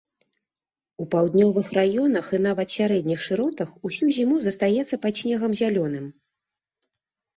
У 1.03 1.05
паўднёвых 1.15 1.67
раёнах 1.79 2.25
і 2.37 2.41
нават 2.47 2.73
сярэдніх 2.77 3.19
шыротах 3.27 3.69
усю 3.91 4.05
зіму 4.17 4.35
застаецца 4.49 4.95
пад 5.07 5.13
снегам 5.23 5.51
зялёным. 5.61 6.05